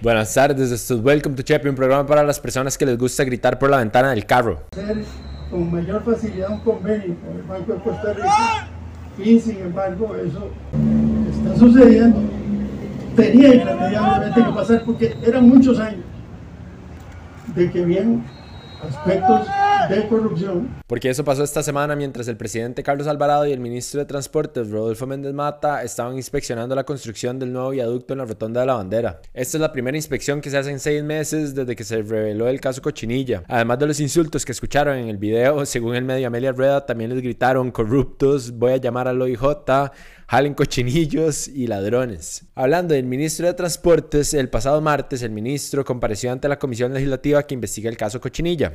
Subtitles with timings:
[0.00, 3.24] Buenas tardes, esto es Welcome to Chepe, un programa para las personas que les gusta
[3.24, 4.62] gritar por la ventana del carro.
[5.50, 8.68] Con mayor facilidad un convenio con el Banco de Costa Rica
[9.18, 10.50] y sin embargo eso
[11.32, 12.20] está sucediendo.
[13.16, 16.04] Tenía irremediablemente que pasar porque eran muchos años
[17.56, 18.22] de que bien
[18.88, 19.48] aspectos
[19.86, 20.82] de corrupción.
[20.86, 24.70] Porque eso pasó esta semana mientras el presidente Carlos Alvarado y el ministro de Transportes
[24.70, 28.74] Rodolfo Méndez Mata estaban inspeccionando la construcción del nuevo viaducto en la Rotonda de la
[28.74, 29.20] Bandera.
[29.32, 32.48] Esta es la primera inspección que se hace en seis meses desde que se reveló
[32.48, 33.42] el caso Cochinilla.
[33.46, 37.10] Además de los insultos que escucharon en el video, según el medio Amelia Rueda, también
[37.10, 39.42] les gritaron corruptos, voy a llamar al OIJ,
[40.26, 42.44] jalen cochinillos y ladrones.
[42.54, 47.42] Hablando del ministro de Transportes, el pasado martes el ministro compareció ante la comisión legislativa
[47.44, 48.74] que investiga el caso Cochinilla.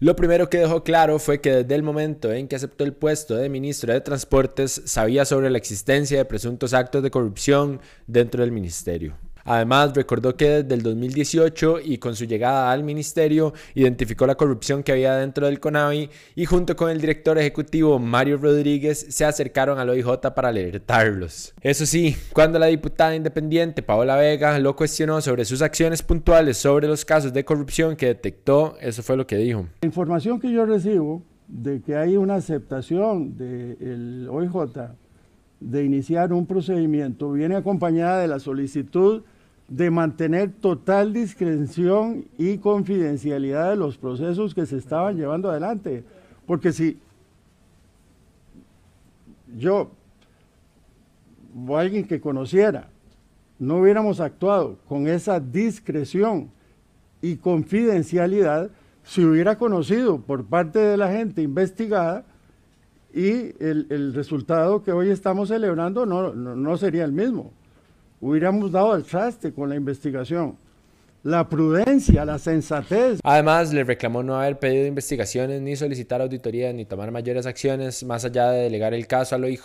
[0.00, 3.36] Lo primero que dejó claro fue que desde el momento en que aceptó el puesto
[3.36, 8.50] de ministro de Transportes sabía sobre la existencia de presuntos actos de corrupción dentro del
[8.50, 9.16] ministerio.
[9.44, 14.82] Además, recordó que desde el 2018 y con su llegada al ministerio, identificó la corrupción
[14.82, 19.78] que había dentro del CONAVI y junto con el director ejecutivo Mario Rodríguez se acercaron
[19.78, 21.54] al OIJ para alertarlos.
[21.60, 26.88] Eso sí, cuando la diputada independiente Paola Vega lo cuestionó sobre sus acciones puntuales sobre
[26.88, 29.66] los casos de corrupción que detectó, eso fue lo que dijo.
[29.82, 34.52] La información que yo recibo de que hay una aceptación del OIJ
[35.60, 39.22] de iniciar un procedimiento viene acompañada de la solicitud
[39.68, 46.04] de mantener total discreción y confidencialidad de los procesos que se estaban llevando adelante.
[46.46, 46.98] Porque si
[49.56, 49.90] yo
[51.66, 52.88] o alguien que conociera
[53.58, 56.50] no hubiéramos actuado con esa discreción
[57.22, 58.70] y confidencialidad,
[59.04, 62.24] se hubiera conocido por parte de la gente investigada
[63.14, 67.52] y el, resultado que hoy estamos celebrando no sería el mismo
[68.24, 70.56] hubiéramos dado al traste con la investigación
[71.24, 73.18] la prudencia, la sensatez.
[73.22, 78.26] Además, le reclamó no haber pedido investigaciones, ni solicitar auditorías, ni tomar mayores acciones, más
[78.26, 79.64] allá de delegar el caso al OIJ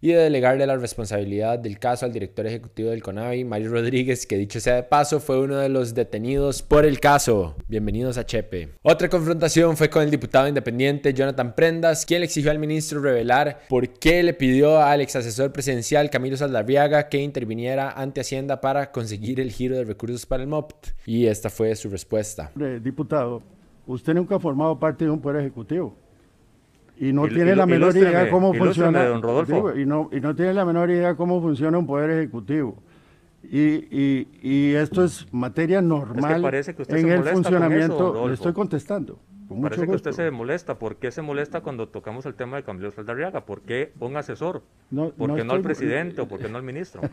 [0.00, 4.38] y de delegarle la responsabilidad del caso al director ejecutivo del CONAVI, Mario Rodríguez, que
[4.38, 7.56] dicho sea de paso, fue uno de los detenidos por el caso.
[7.66, 8.68] Bienvenidos a Chepe.
[8.82, 13.62] Otra confrontación fue con el diputado independiente Jonathan Prendas, quien le exigió al ministro revelar
[13.68, 18.92] por qué le pidió al ex asesor presidencial Camilo Saldarriaga que interviniera ante Hacienda para
[18.92, 20.99] conseguir el giro de recursos para el MOPT.
[21.06, 22.50] Y esta fue su respuesta.
[22.82, 23.42] Diputado,
[23.86, 25.96] usted nunca ha formado parte de un poder ejecutivo
[27.00, 29.08] y no tiene la menor idea cómo funciona.
[29.74, 32.76] y, no, y no tiene la menor idea cómo funciona un poder ejecutivo.
[33.42, 36.44] Y, y, esto es materia normal
[36.88, 38.28] en el funcionamiento.
[38.28, 39.18] Le estoy contestando.
[39.62, 40.78] Parece que usted se molesta.
[40.78, 43.46] ¿Por qué se molesta cuando tocamos el tema de Camilo Saldarriaga?
[43.46, 44.62] ¿Por qué un asesor?
[45.16, 47.00] ¿Por qué no, al presidente o por qué no al ministro?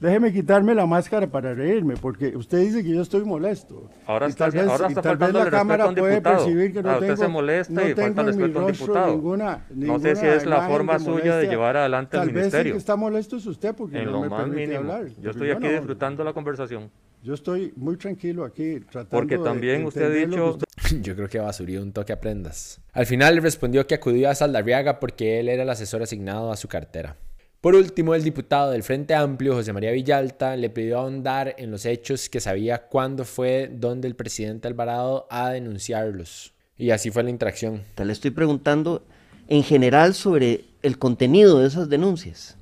[0.00, 3.90] Déjeme quitarme la máscara para reírme, porque usted dice que yo estoy molesto.
[4.06, 7.24] Ahora está, vez, ahora está faltando la cámara puede percibir que no ah, tengo, usted
[7.24, 9.06] se molesta y falta respeto a un diputado.
[9.08, 12.50] Ninguna, no sé si es la forma suya de llevar adelante el ministerio.
[12.50, 15.06] Tal vez el que está molesto es usted porque no me permite hablar.
[15.20, 16.90] Yo estoy aquí disfrutando la conversación.
[17.20, 20.58] Yo estoy muy tranquilo aquí tratando Porque también usted ha dicho...
[21.02, 22.80] Yo creo que basuría un toque aprendas.
[22.92, 26.56] Al final le respondió que acudió a Saldarriaga porque él era el asesor asignado a
[26.56, 27.16] su cartera.
[27.60, 31.86] Por último, el diputado del Frente Amplio, José María Villalta, le pidió ahondar en los
[31.86, 36.54] hechos que sabía cuándo fue donde el presidente Alvarado a denunciarlos.
[36.76, 37.82] Y así fue la interacción.
[37.96, 39.04] Le estoy preguntando
[39.48, 42.56] en general sobre el contenido de esas denuncias.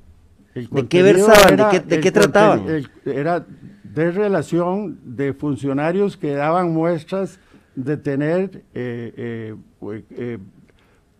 [0.55, 1.85] ¿De qué versaban?
[1.87, 2.65] ¿De qué, trataban?
[3.05, 3.45] era
[3.83, 7.39] de relación de funcionarios que daban muestras
[7.75, 9.55] de tener eh,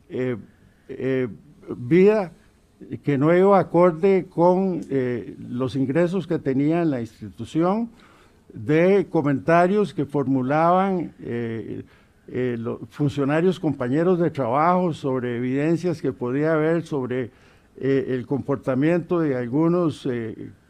[0.09, 0.37] eh,
[0.89, 1.29] eh,
[1.77, 2.33] vida
[3.03, 7.89] que no iba acorde con eh, los ingresos que tenía la institución,
[8.53, 11.83] de comentarios que formulaban eh,
[12.29, 17.31] eh, los funcionarios compañeros de trabajo sobre evidencias que podía haber sobre
[17.79, 20.09] el comportamiento de algunos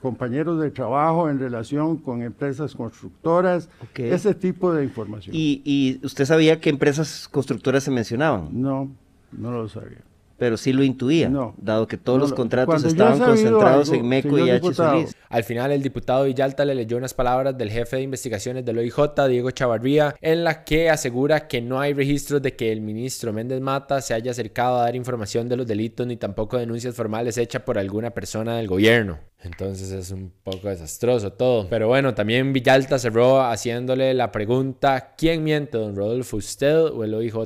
[0.03, 5.33] compañeros de trabajo en relación con empresas constructoras, ese tipo de información.
[5.33, 8.49] ¿Y, ¿Y usted sabía qué empresas constructoras se mencionaban?
[8.51, 8.91] No,
[9.31, 9.99] no lo sabía
[10.37, 15.09] pero sí lo intuía, dado que todos los contratos estaban concentrados en MECO y H.
[15.29, 19.29] Al final, el diputado Villalta le leyó unas palabras del jefe de investigaciones del OIJ,
[19.29, 23.61] Diego Chavarría, en la que asegura que no hay registros de que el ministro Méndez
[23.61, 27.63] Mata se haya acercado a dar información de los delitos ni tampoco denuncias formales hechas
[27.63, 29.19] por alguna persona del gobierno.
[29.43, 31.69] Entonces es un poco desastroso todo.
[31.69, 37.15] Pero bueno, también Villalta cerró haciéndole la pregunta, ¿quién miente, don Rodolfo, usted o el
[37.15, 37.37] OIJ?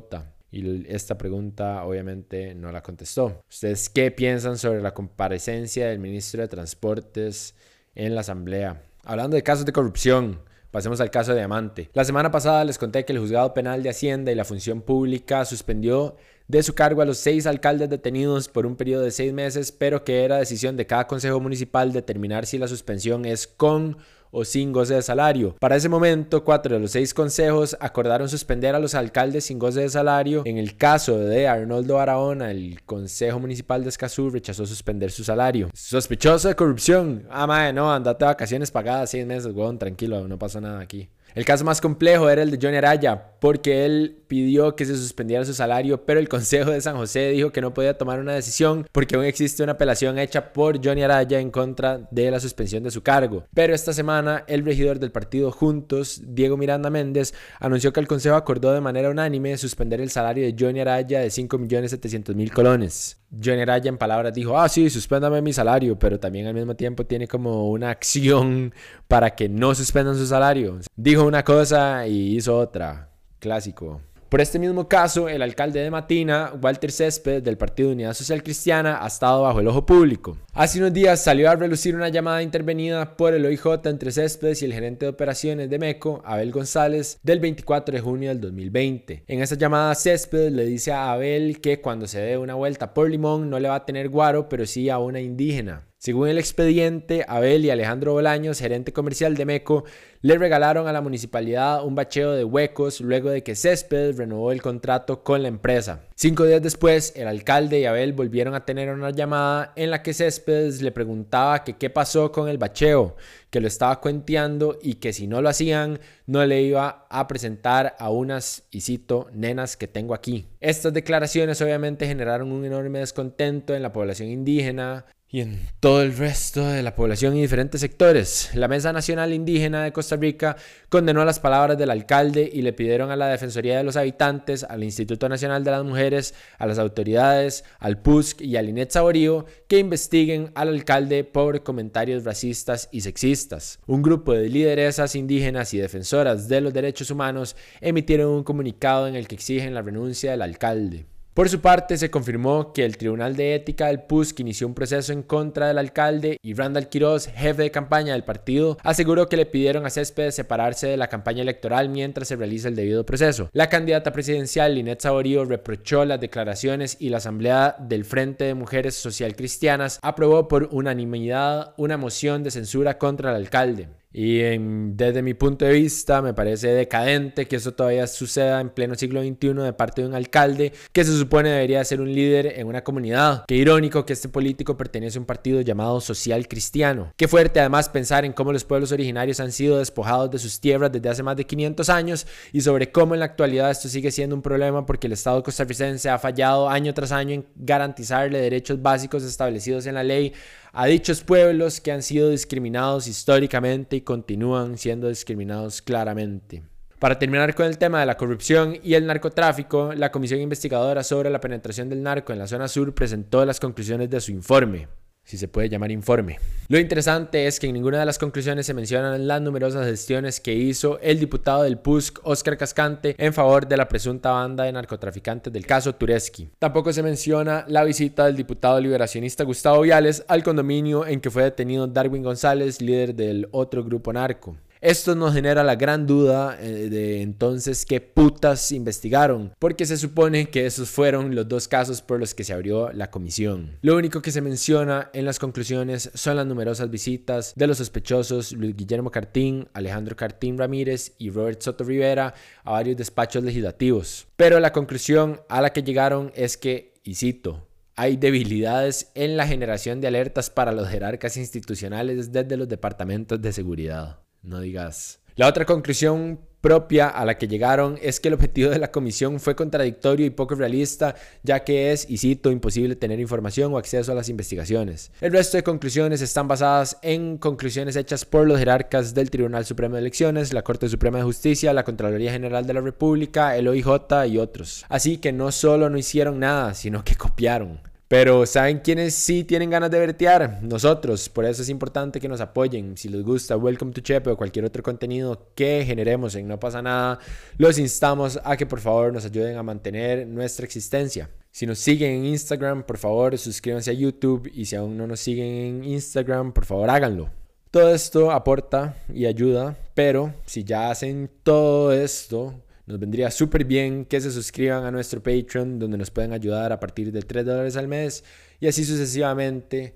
[0.50, 3.43] Y esta pregunta obviamente no la contestó.
[3.49, 7.55] ¿Ustedes qué piensan sobre la comparecencia del ministro de Transportes
[7.94, 8.82] en la Asamblea?
[9.05, 11.91] Hablando de casos de corrupción, Pasemos al caso de Diamante.
[11.94, 15.44] La semana pasada les conté que el juzgado penal de Hacienda y la función pública
[15.44, 16.14] suspendió
[16.50, 20.02] de su cargo a los seis alcaldes detenidos por un periodo de seis meses, pero
[20.02, 23.99] que era decisión de cada consejo municipal determinar si la suspensión es con
[24.32, 25.55] o sin goce de salario.
[25.61, 29.81] Para ese momento, cuatro de los seis consejos acordaron suspender a los alcaldes sin goce
[29.81, 30.43] de salario.
[30.44, 35.70] En el caso de Arnoldo Barahona, el Consejo Municipal de Escazú rechazó suspender su salario.
[35.73, 37.26] Sospechoso de corrupción.
[37.31, 41.08] Ah, madre, no, andate de vacaciones pagadas seis meses, weón, tranquilo, no pasa nada aquí.
[41.34, 45.44] El caso más complejo era el de Johnny Araya, porque él pidió que se suspendiera
[45.44, 48.86] su salario, pero el Consejo de San José dijo que no podía tomar una decisión
[48.92, 52.90] porque aún existe una apelación hecha por Johnny Araya en contra de la suspensión de
[52.90, 53.44] su cargo.
[53.54, 58.36] Pero esta semana, el regidor del partido Juntos, Diego Miranda Méndez, anunció que el Consejo
[58.36, 63.16] acordó de manera unánime suspender el salario de Johnny Araya de 5.700.000 colones.
[63.32, 67.06] Johnny Araya en palabras dijo, ah, sí, suspéndame mi salario, pero también al mismo tiempo
[67.06, 68.74] tiene como una acción
[69.06, 70.78] para que no suspendan su salario.
[71.20, 73.11] Una cosa y hizo otra.
[73.40, 74.00] Clásico.
[74.31, 79.05] Por este mismo caso, el alcalde de Matina, Walter Césped, del Partido Unidad Social Cristiana,
[79.05, 80.38] ha estado bajo el ojo público.
[80.55, 84.64] Hace unos días salió a relucir una llamada intervenida por el OIJ entre Céspedes y
[84.64, 89.25] el gerente de operaciones de MECO, Abel González, del 24 de junio del 2020.
[89.26, 93.11] En esa llamada, Céspedes le dice a Abel que cuando se dé una vuelta por
[93.11, 95.89] Limón no le va a tener guaro, pero sí a una indígena.
[96.02, 99.85] Según el expediente, Abel y Alejandro Bolaños, gerente comercial de MECO,
[100.23, 104.62] le regalaron a la municipalidad un bacheo de huecos luego de que Césped renovó el
[104.62, 106.06] contrato con la empresa.
[106.14, 110.14] Cinco días después, el alcalde y Abel volvieron a tener una llamada en la que
[110.14, 113.17] Céspedes le preguntaba que qué pasó con el bacheo,
[113.50, 117.94] que lo estaba cuenteando y que si no lo hacían, no le iba a presentar
[117.99, 120.49] a unas, y cito, nenas que tengo aquí.
[120.61, 126.16] Estas declaraciones obviamente generaron un enorme descontento en la población indígena, y en todo el
[126.16, 128.50] resto de la población y diferentes sectores.
[128.54, 130.56] La Mesa Nacional Indígena de Costa Rica
[130.88, 134.82] condenó las palabras del alcalde y le pidieron a la Defensoría de los Habitantes, al
[134.82, 139.78] Instituto Nacional de las Mujeres, a las autoridades, al PUSC y al INET Saborío que
[139.78, 143.78] investiguen al alcalde por comentarios racistas y sexistas.
[143.86, 149.14] Un grupo de lideresas indígenas y defensoras de los derechos humanos emitieron un comunicado en
[149.14, 151.06] el que exigen la renuncia del alcalde.
[151.40, 155.14] Por su parte, se confirmó que el Tribunal de Ética del PUSC inició un proceso
[155.14, 159.46] en contra del alcalde y Randall Quiroz, jefe de campaña del partido, aseguró que le
[159.46, 163.48] pidieron a Céspedes separarse de la campaña electoral mientras se realiza el debido proceso.
[163.54, 168.94] La candidata presidencial, Linet Saborío, reprochó las declaraciones y la Asamblea del Frente de Mujeres
[168.96, 173.88] Social Cristianas aprobó por unanimidad una moción de censura contra el alcalde.
[174.12, 178.96] Y desde mi punto de vista me parece decadente que eso todavía suceda en pleno
[178.96, 182.66] siglo XXI de parte de un alcalde que se supone debería ser un líder en
[182.66, 183.44] una comunidad.
[183.46, 187.12] Qué irónico que este político pertenece a un partido llamado Social Cristiano.
[187.16, 190.90] Qué fuerte además pensar en cómo los pueblos originarios han sido despojados de sus tierras
[190.90, 194.34] desde hace más de 500 años y sobre cómo en la actualidad esto sigue siendo
[194.34, 199.22] un problema porque el Estado costarricense ha fallado año tras año en garantizarle derechos básicos
[199.22, 200.32] establecidos en la ley
[200.72, 206.62] a dichos pueblos que han sido discriminados históricamente continúan siendo discriminados claramente.
[206.99, 211.31] Para terminar con el tema de la corrupción y el narcotráfico, la Comisión Investigadora sobre
[211.31, 214.88] la Penetración del Narco en la zona sur presentó las conclusiones de su informe
[215.30, 216.40] si se puede llamar informe.
[216.66, 220.54] Lo interesante es que en ninguna de las conclusiones se mencionan las numerosas gestiones que
[220.54, 225.52] hizo el diputado del PUSC, Oscar Cascante, en favor de la presunta banda de narcotraficantes
[225.52, 226.50] del caso Tureski.
[226.58, 231.44] Tampoco se menciona la visita del diputado liberacionista Gustavo Viales al condominio en que fue
[231.44, 234.56] detenido Darwin González, líder del otro grupo narco.
[234.82, 240.49] Esto nos genera la gran duda eh, de entonces qué putas investigaron, porque se supone
[240.49, 243.76] que esos fueron los dos casos por los que se abrió la comisión.
[243.82, 248.52] Lo único que se menciona en las conclusiones son las numerosas visitas de los sospechosos
[248.52, 252.32] Luis Guillermo Cartín, Alejandro Cartín Ramírez y Robert Soto Rivera
[252.64, 254.28] a varios despachos legislativos.
[254.37, 259.46] Pero la conclusión a la que llegaron es que, y cito, hay debilidades en la
[259.46, 265.20] generación de alertas para los jerarcas institucionales desde los departamentos de seguridad no digas.
[265.37, 269.40] La otra conclusión propia a la que llegaron es que el objetivo de la comisión
[269.40, 274.12] fue contradictorio y poco realista, ya que es, y cito, imposible tener información o acceso
[274.12, 275.11] a las investigaciones.
[275.20, 279.94] El resto de conclusiones están basadas en conclusiones hechas por los jerarcas del Tribunal Supremo
[279.94, 284.26] de Elecciones, la Corte Suprema de Justicia, la Contraloría General de la República, el OIJ
[284.28, 284.85] y otros.
[284.88, 287.89] Así que no solo no hicieron nada, sino que copiaron.
[288.11, 290.59] Pero ¿saben quiénes sí tienen ganas de vertear?
[290.62, 291.29] Nosotros.
[291.29, 292.97] Por eso es importante que nos apoyen.
[292.97, 296.83] Si les gusta Welcome to Chepe o cualquier otro contenido que generemos en No pasa
[296.83, 297.21] nada,
[297.57, 301.31] los instamos a que por favor nos ayuden a mantener nuestra existencia.
[301.52, 305.21] Si nos siguen en Instagram, por favor suscríbanse a YouTube y si aún no nos
[305.21, 307.31] siguen en Instagram, por favor háganlo.
[307.71, 314.04] Todo esto aporta y ayuda, pero si ya hacen todo esto, nos vendría súper bien
[314.04, 317.76] que se suscriban a nuestro Patreon, donde nos pueden ayudar a partir de 3 dólares
[317.76, 318.25] al mes
[318.59, 319.94] y así sucesivamente,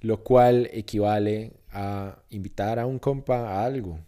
[0.00, 3.98] lo cual equivale a invitar a un compa a algo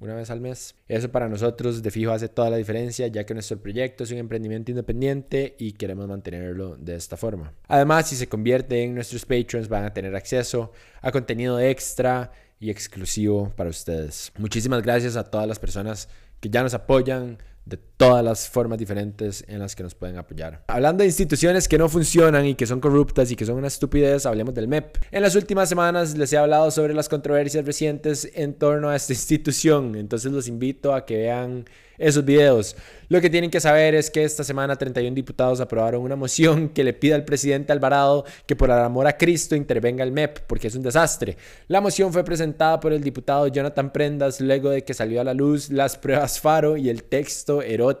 [0.00, 0.74] una vez al mes.
[0.88, 4.18] Eso para nosotros de fijo hace toda la diferencia, ya que nuestro proyecto es un
[4.18, 7.52] emprendimiento independiente y queremos mantenerlo de esta forma.
[7.68, 12.70] Además, si se convierte en nuestros patrons, van a tener acceso a contenido extra y
[12.70, 14.32] exclusivo para ustedes.
[14.38, 16.08] Muchísimas gracias a todas las personas
[16.40, 20.64] que ya nos apoyan de todas las formas diferentes en las que nos pueden apoyar.
[20.66, 24.26] Hablando de instituciones que no funcionan y que son corruptas y que son una estupidez,
[24.26, 24.96] hablemos del MEP.
[25.12, 29.12] En las últimas semanas les he hablado sobre las controversias recientes en torno a esta
[29.12, 31.64] institución, entonces los invito a que vean
[31.98, 32.76] esos videos.
[33.08, 36.82] Lo que tienen que saber es que esta semana 31 diputados aprobaron una moción que
[36.82, 40.74] le pide al presidente Alvarado que por amor a Cristo intervenga el MEP porque es
[40.74, 41.36] un desastre.
[41.68, 45.34] La moción fue presentada por el diputado Jonathan Prendas luego de que salió a la
[45.34, 47.91] luz las pruebas Faro y el texto erótico.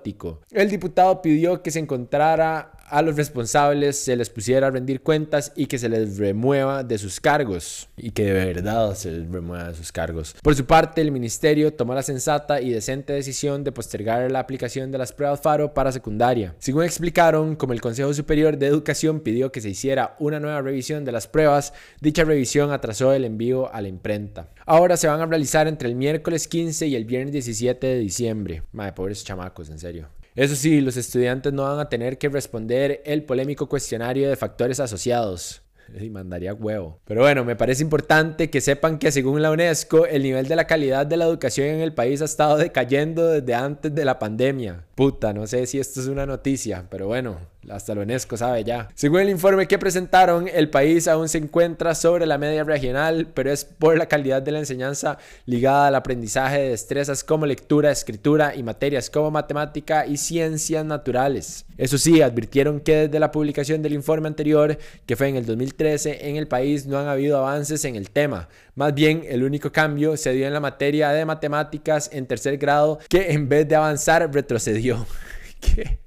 [0.50, 5.50] El diputado pidió que se encontrara a los responsables se les pusiera a rendir cuentas
[5.56, 7.88] y que se les remueva de sus cargos.
[7.96, 10.36] Y que de verdad se les remueva de sus cargos.
[10.42, 14.92] Por su parte, el ministerio tomó la sensata y decente decisión de postergar la aplicación
[14.92, 16.54] de las pruebas FARO para secundaria.
[16.58, 21.06] Según explicaron, como el Consejo Superior de Educación pidió que se hiciera una nueva revisión
[21.06, 21.72] de las pruebas,
[22.02, 24.50] dicha revisión atrasó el envío a la imprenta.
[24.66, 28.64] Ahora se van a realizar entre el miércoles 15 y el viernes 17 de diciembre.
[28.72, 30.08] Madre, pobres chamacos, en serio.
[30.34, 34.80] Eso sí, los estudiantes no van a tener que responder el polémico cuestionario de factores
[34.80, 35.62] asociados.
[36.00, 37.00] Y mandaría huevo.
[37.04, 40.66] Pero bueno, me parece importante que sepan que según la UNESCO, el nivel de la
[40.66, 44.84] calidad de la educación en el país ha estado decayendo desde antes de la pandemia.
[44.94, 47.38] Puta, no sé si esto es una noticia, pero bueno,
[47.70, 48.88] hasta lo UNESCO sabe ya.
[48.94, 53.52] Según el informe que presentaron, el país aún se encuentra sobre la media regional, pero
[53.52, 58.54] es por la calidad de la enseñanza ligada al aprendizaje de destrezas como lectura, escritura
[58.54, 61.64] y materias como matemática y ciencias naturales.
[61.78, 66.28] Eso sí, advirtieron que desde la publicación del informe anterior, que fue en el 2013,
[66.28, 68.48] en el país no han habido avances en el tema.
[68.74, 72.98] Más bien, el único cambio se dio en la materia de matemáticas en tercer grado,
[73.08, 75.06] que en vez de avanzar retrocedió.
[75.60, 76.01] ¿Qué?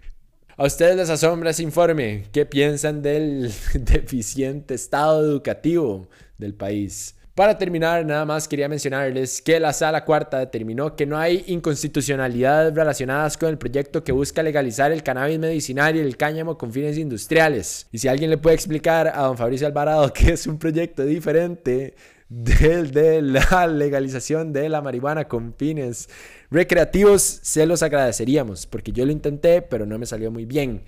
[0.57, 2.27] ¿A ustedes les asombra ese informe?
[2.31, 6.07] ¿Qué piensan del deficiente estado educativo
[6.37, 7.13] del país?
[7.35, 12.73] Para terminar, nada más quería mencionarles que la Sala Cuarta determinó que no hay inconstitucionalidades
[12.73, 16.97] relacionadas con el proyecto que busca legalizar el cannabis medicinal y el cáñamo con fines
[16.97, 17.87] industriales.
[17.91, 21.95] Y si alguien le puede explicar a don Fabricio Alvarado que es un proyecto diferente
[22.29, 26.09] de, la legalización de la marihuana con fines
[26.49, 30.83] recreativos, se los agradeceríamos, porque yo lo intenté, pero no me salió muy bien.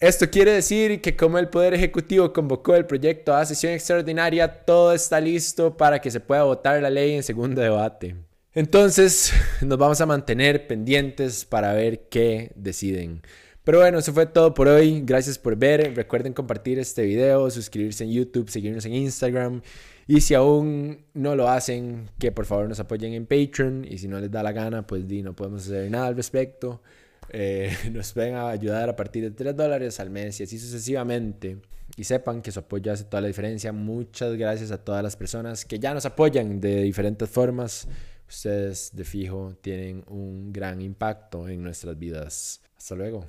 [0.00, 4.92] Esto quiere decir que como el Poder Ejecutivo convocó el proyecto a sesión extraordinaria, todo
[4.92, 8.16] está listo para que se pueda votar la ley en segundo debate.
[8.52, 13.22] Entonces, nos vamos a mantener pendientes para ver qué deciden.
[13.64, 15.02] Pero bueno, eso fue todo por hoy.
[15.04, 15.94] Gracias por ver.
[15.94, 19.62] Recuerden compartir este video, suscribirse en YouTube, seguirnos en Instagram.
[20.08, 23.86] Y si aún no lo hacen, que por favor nos apoyen en Patreon.
[23.88, 26.82] Y si no les da la gana, pues di, no podemos hacer nada al respecto.
[27.30, 31.58] Eh, nos pueden ayudar a partir de 3 dólares al mes y así sucesivamente.
[31.96, 33.72] Y sepan que su apoyo hace toda la diferencia.
[33.72, 37.86] Muchas gracias a todas las personas que ya nos apoyan de diferentes formas.
[38.28, 42.60] Ustedes de fijo tienen un gran impacto en nuestras vidas.
[42.82, 43.24] Hasta luego.